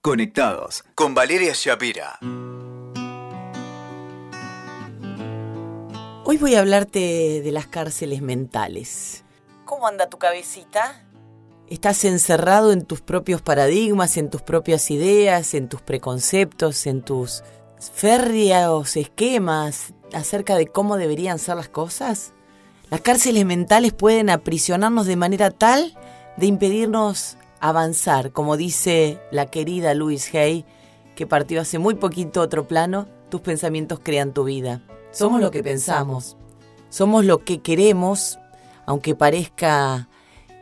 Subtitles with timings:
[0.00, 2.20] Conectados con Valeria Shapira.
[6.24, 9.24] Hoy voy a hablarte de las cárceles mentales.
[9.64, 11.04] ¿Cómo anda tu cabecita?
[11.66, 17.42] Estás encerrado en tus propios paradigmas, en tus propias ideas, en tus preconceptos, en tus
[17.92, 22.34] férreos esquemas acerca de cómo deberían ser las cosas.
[22.88, 25.98] Las cárceles mentales pueden aprisionarnos de manera tal
[26.36, 30.64] de impedirnos avanzar, como dice la querida Louise Hay,
[31.14, 34.82] que partió hace muy poquito otro plano, tus pensamientos crean tu vida.
[35.10, 36.36] Somos lo que pensamos,
[36.90, 38.38] somos lo que queremos,
[38.86, 40.08] aunque parezca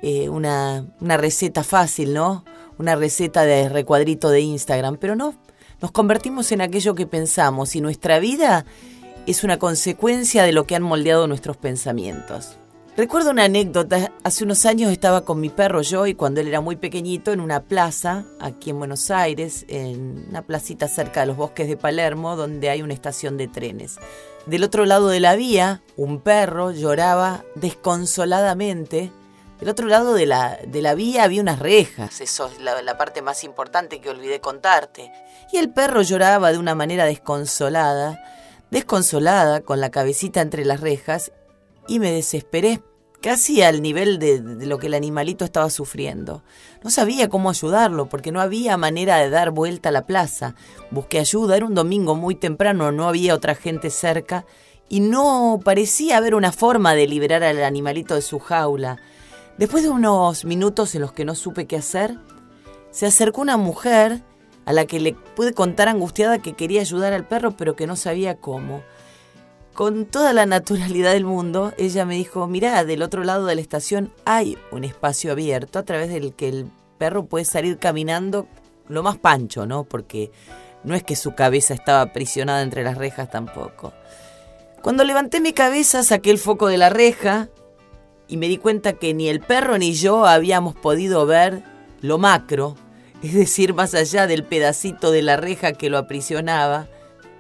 [0.02, 2.44] eh, una, una receta fácil, ¿no?
[2.78, 5.34] Una receta de recuadrito de Instagram, pero no,
[5.80, 8.64] nos convertimos en aquello que pensamos y nuestra vida
[9.26, 12.58] es una consecuencia de lo que han moldeado nuestros pensamientos.
[12.96, 16.62] Recuerdo una anécdota, hace unos años estaba con mi perro yo y cuando él era
[16.62, 21.36] muy pequeñito en una plaza aquí en Buenos Aires, en una placita cerca de los
[21.36, 23.98] bosques de Palermo donde hay una estación de trenes.
[24.46, 29.12] Del otro lado de la vía, un perro lloraba desconsoladamente.
[29.60, 32.96] Del otro lado de la, de la vía había unas rejas, eso es la, la
[32.96, 35.12] parte más importante que olvidé contarte.
[35.52, 38.18] Y el perro lloraba de una manera desconsolada,
[38.70, 41.30] desconsolada, con la cabecita entre las rejas,
[41.88, 42.82] y me desesperé,
[43.20, 46.42] casi al nivel de, lo que el animalito estaba sufriendo.
[46.84, 50.54] No sabía cómo ayudarlo porque no había manera de dar vuelta a la plaza.
[50.90, 54.46] Busqué ayuda, era un domingo muy temprano, no había otra gente cerca
[54.88, 58.98] y no parecía haber una forma de liberar al animalito de su jaula.
[59.58, 62.18] Después de unos minutos en los que no supe qué hacer,
[62.90, 64.22] se acercó una mujer
[64.66, 67.96] a la que le pude contar angustiada que quería ayudar al perro pero que no
[67.96, 68.82] sabía cómo
[69.76, 73.60] con toda la naturalidad del mundo, ella me dijo, mirá, del otro lado de la
[73.60, 78.48] estación hay un espacio abierto a través del que el perro puede salir caminando
[78.88, 79.84] lo más pancho, ¿no?
[79.84, 80.32] Porque
[80.82, 83.92] no es que su cabeza estaba aprisionada entre las rejas tampoco.
[84.82, 87.50] Cuando levanté mi cabeza, saqué el foco de la reja
[88.28, 91.62] y me di cuenta que ni el perro ni yo habíamos podido ver
[92.00, 92.76] lo macro,
[93.22, 96.88] es decir, más allá del pedacito de la reja que lo aprisionaba,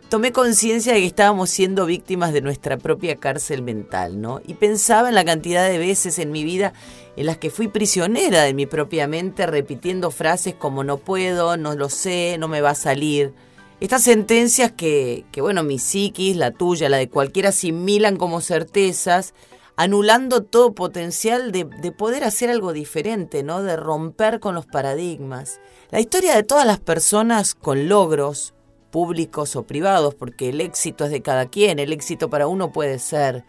[0.08, 4.40] tomé conciencia de que estábamos siendo víctimas de nuestra propia cárcel mental, ¿no?
[4.46, 6.72] Y pensaba en la cantidad de veces en mi vida
[7.16, 11.74] en las que fui prisionera de mi propia mente, repitiendo frases como no puedo, no
[11.74, 13.32] lo sé, no me va a salir.
[13.80, 19.34] Estas sentencias que, que bueno, mi psiquis, la tuya, la de cualquiera, asimilan como certezas,
[19.76, 23.62] anulando todo potencial de, de, poder hacer algo diferente, ¿no?
[23.62, 25.60] De romper con los paradigmas.
[25.90, 28.54] La historia de todas las personas con logros,
[28.96, 31.78] públicos o privados, porque el éxito es de cada quien.
[31.78, 33.44] El éxito para uno puede ser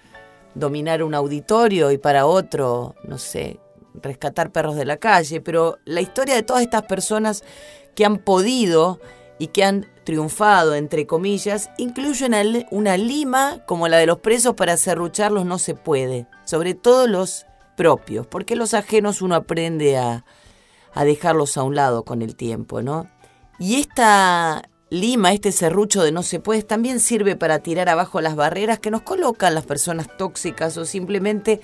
[0.56, 3.58] dominar un auditorio y para otro, no sé,
[3.94, 7.46] rescatar perros de la calle, pero la historia de todas estas personas
[7.96, 9.00] que han podido
[9.40, 12.42] y que han triunfado, entre comillas, incluye una,
[12.72, 17.46] una lima como la de los presos para serrucharlos no se puede, sobre todo los
[17.78, 20.26] propios, porque los ajenos uno aprende a,
[20.94, 23.10] a dejarlos a un lado con el tiempo, ¿no?
[23.60, 28.38] Y esta Lima, este serrucho de no se puede, también sirve para tirar abajo las
[28.38, 31.60] barreras que nos colocan las personas tóxicas o simplemente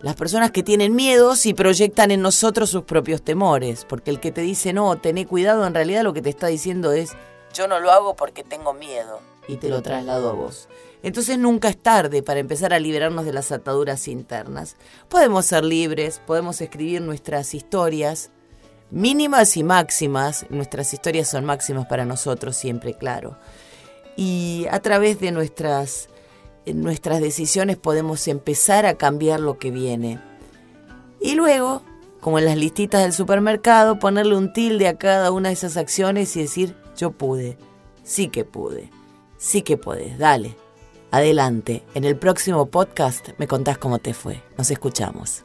[0.00, 3.84] las personas que tienen miedos y proyectan en nosotros sus propios temores.
[3.84, 6.92] Porque el que te dice no, tené cuidado, en realidad lo que te está diciendo
[6.92, 7.12] es
[7.52, 10.68] yo no lo hago porque tengo miedo y te lo traslado a vos.
[11.02, 14.76] Entonces nunca es tarde para empezar a liberarnos de las ataduras internas.
[15.08, 18.30] Podemos ser libres, podemos escribir nuestras historias
[18.92, 23.38] mínimas y máximas, nuestras historias son máximas para nosotros siempre, claro.
[24.16, 26.08] Y a través de nuestras,
[26.66, 30.20] nuestras decisiones podemos empezar a cambiar lo que viene.
[31.20, 31.82] Y luego,
[32.20, 36.36] como en las listitas del supermercado, ponerle un tilde a cada una de esas acciones
[36.36, 37.56] y decir, yo pude,
[38.04, 38.90] sí que pude,
[39.38, 40.54] sí que puedes, dale.
[41.10, 44.42] Adelante, en el próximo podcast me contás cómo te fue.
[44.56, 45.44] Nos escuchamos.